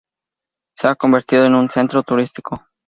[0.75, 2.65] Se ha convertido en un centro turístico.